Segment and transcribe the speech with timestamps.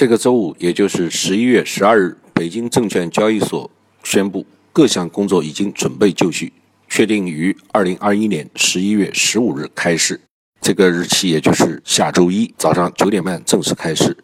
[0.00, 3.70] 这个周五，也就是十一月十二日，北京证券交易所
[4.02, 6.54] 宣布，各项工作已经准备就绪，
[6.88, 10.18] 确定于二零二一年十一月十五日开市。
[10.62, 14.16] 这个日期也就是下周一早上九点半正式开市。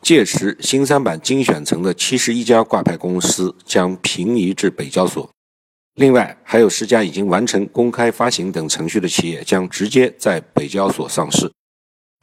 [0.00, 5.28] 届时，新三板精选层的七十一家挂牌公司将平移至北交所。
[5.96, 11.50] 另外，还有十家已经完成公开发行等程序的企业将直接在北交所上市。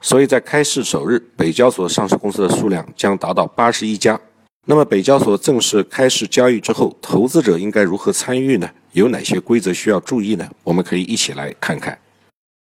[0.06, 4.22] 所以在开市首日，北交所上市公司的数量将达到八十一家。
[4.68, 8.70] 那么，北交所正式开市交易之后，投资者应该如何参与呢？
[8.92, 10.48] 有哪些规则需要注意呢？
[10.64, 11.98] 我们可以一起来看看。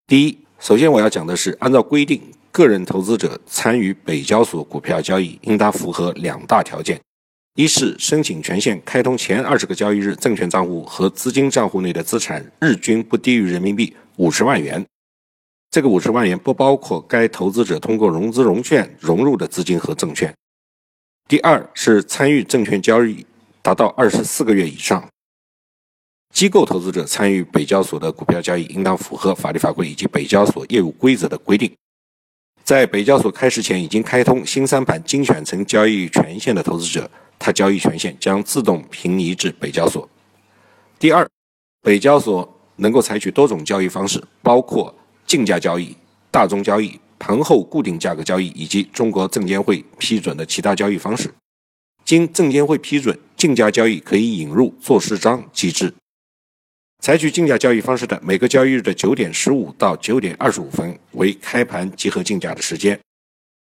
[0.06, 2.20] 第一，首先我要讲的是，按照规定，
[2.52, 7.00] 个人投资者参与北交所股票交易，应当符合两大条件：
[7.54, 14.84] 一是申请权限开通前二十个交易日，证券账户和资金账户内的资产日均不低于人民币五十万元。
[15.70, 20.34] 这个五十万元不包括该投资者通过融资融券融入的资金和证券。
[21.28, 23.24] 第二是参与证券交易
[23.62, 25.08] 达到二十四个月以上。
[26.34, 31.72] 机构投资者参与北交所的股票交易，应当符合法律法规以及北交所业务规则的规定。
[32.64, 40.08] 在北交所开市前已经开通新三板精选层交易权限的投资者，他交易权限将自动平移至北交所。
[40.98, 41.28] 第二，
[41.80, 44.92] 北交所能够采取多种交易方式，包括。
[45.30, 45.96] 竞价交易、
[46.28, 51.32] 大宗交易、盘后固定价格交易以及中国证监会批准的其他交易方式，
[52.04, 55.94] 经证监会批准，竞价交易可以引入做市章机制。
[57.00, 62.98] 采取竞价交易方式的每个交易日的九点十五到九点二十五分为开盘集合竞价的时间，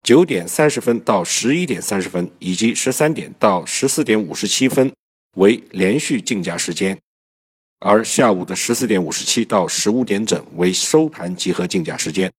[0.04, 4.90] 九点三十分到十一点三十分以及十三点到十四点五十七分
[5.36, 6.98] 为连续竞价时间。
[7.84, 12.32] 而下午的十四点五十七到十五点整为收盘集合竞价时间。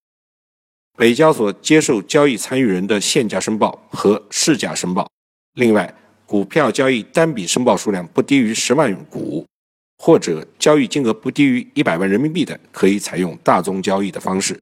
[0.96, 5.10] 北交所接受交易参与人的现价申报和市价申报。
[5.54, 5.92] 另外，
[6.26, 9.44] 股票交易单笔申报数量不低于十万股，
[9.98, 14.56] 或者交易金额不低于一百万人民币的，可以采用大宗交易的方式。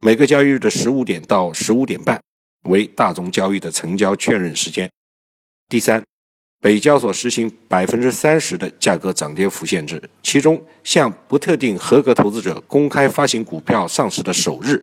[0.00, 2.22] 每个交易日的十五点到十五点半
[2.64, 4.88] 为大宗交易的成交确认时间。
[5.68, 6.00] 第三。
[6.60, 14.82] 北交所实行百分之三十的价格涨跌幅限制，其中向不特定合格投资者公开发行股票上市的首日，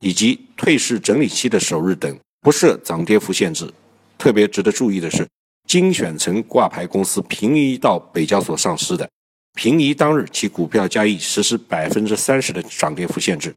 [0.00, 3.72] 以及退市整理期的首日等不设涨跌幅限制。
[4.18, 5.26] 特别值得注意的是，
[5.66, 9.08] 精选层挂牌公司平移到北交所上市的，
[9.54, 13.54] 平移当日其股票交易实施百分之三十的涨跌幅限制，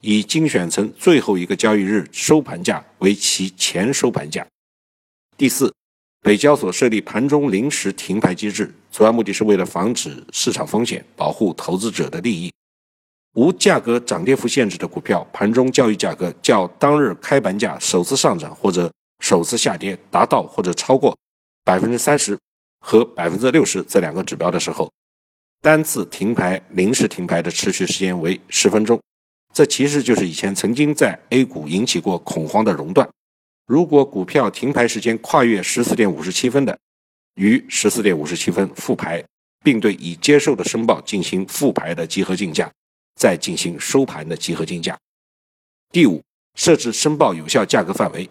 [0.00, 4.46] 以精选层最后一个交易日收盘价为其前收盘价。
[5.36, 5.70] 第四。
[6.24, 12.50] 北交所设立盘中临时停牌机制，主要目的是为了防止市场风险，保护投资者的利益。
[13.34, 18.90] 无价格涨跌幅限制的股票，盘中交易价格较当日开盘价首次上涨或者
[19.20, 21.14] 首次下跌达到或者超过
[21.62, 22.38] 百分之三十
[22.80, 24.90] 和百分之六十这两个指标的时候，
[25.60, 28.98] 单次停牌临时停牌的持续时间为十分钟。
[29.52, 33.06] 这其实就是以前曾经在 A 股引起过恐慌的熔断。
[33.66, 36.78] 如果股票停牌时间跨越十四点五十七分的，
[37.36, 39.24] 于十四点五十七分复牌，
[39.62, 42.70] 并对已接受的申报进行复牌的集合竞价，
[43.16, 44.98] 再进行收盘的集合竞价。
[45.90, 46.22] 第五，
[46.54, 48.28] 设置申报有效价格范围，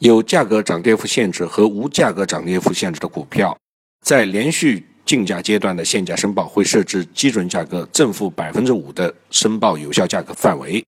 [0.00, 3.54] 有价格涨跌幅限制和无价格涨跌幅限制的股票，
[4.00, 10.82] 在连续竞价阶段的限价申报会设置基准价格正负百分之五的申报有效价格范围，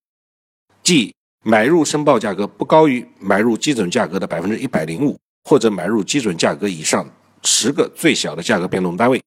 [0.83, 1.13] 即。
[1.43, 7.09] 买入申报价格不高于买入基准价格的百分之一百零五，或者买入基准价格以上
[7.43, 9.19] 十个最小的价格变动单位；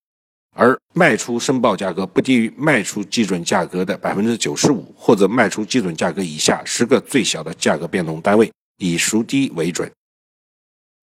[0.56, 9.92] 而卖出申报价格不低于卖出基准价格的百分之九十五，或者卖出基准价格以下十个最小的价格变动单位，以孰低为准。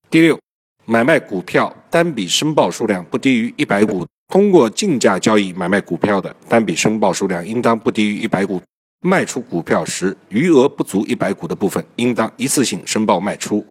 [0.08, 0.38] 第六，
[0.84, 8.62] 买卖股票单笔申报数量不低于一百股，通过竞价交易买卖股票的单笔申报数量应当不低于一百股。
[9.02, 13.64] 卖出股票时，余额不足一百股的部分，应当一次性申报卖出。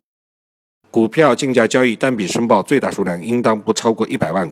[0.90, 4.50] 股票竞价交易单笔申报最大数量应当不超过一百万。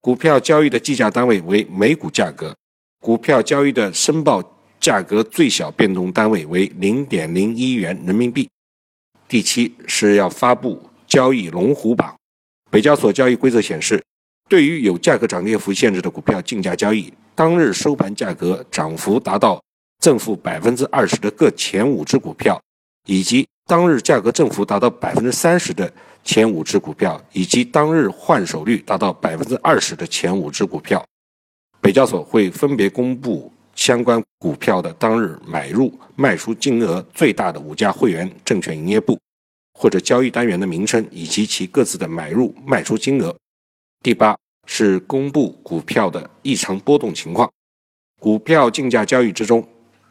[0.00, 2.56] 股票交易的计价单位为每股价格。
[3.02, 4.42] 股票交易的申报
[4.80, 8.48] 价格最小变动单位为零点零一元人民币。
[9.28, 12.16] 第七是要发布交易龙虎榜。
[12.70, 14.02] 北交所交易规则显示，
[14.48, 19.62] 对于有价格涨跌幅限制的股票竞价交易，当日收盘价格涨幅达到。
[20.00, 22.60] 正负百分之二十的各前五只股票，
[23.06, 25.92] 以及当日价格正幅达到百分之三十的
[26.24, 31.04] 前五只股票，以及当日换手率达到百分之二十的前五只股票，
[31.80, 39.18] 北交所会分别公布相关股票的当日买入、卖出金额最大的五家会员证券营业部，
[39.74, 43.36] 或者交易单元的名称以及其各自的买入卖出金额。
[44.02, 44.34] 第八
[44.66, 47.50] 是公布股票的异常波动情况。
[48.18, 49.66] 股票竞价交易之中，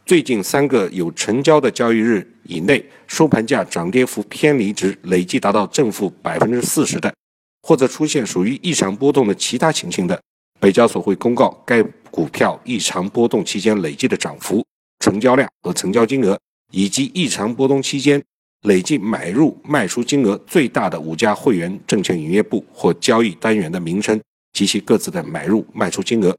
[0.09, 7.13] 最近三个有成交的交易日以内，收盘价涨跌幅偏离值累计达到正负百分之四十的，
[7.61, 10.19] 或者出现属于异常波动的其他情形的，
[10.59, 14.65] 北交所会公告该股票异常波动期间累计的涨幅、
[14.99, 16.35] 成交量和成交金额，
[16.71, 18.19] 以及异常波动期间
[18.63, 24.19] 累计买入卖出金额最大的五家会员证券营业部或交易单元的名称
[24.53, 26.35] 及其各自的买入卖出金额。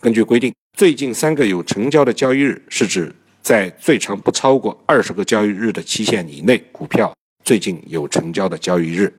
[0.00, 3.12] 根据规定，最近三个有成交的交易日是指
[3.42, 7.12] 在最长不超过二十个交易日的期限以内，股票
[7.44, 9.12] 最近有成交的交易日。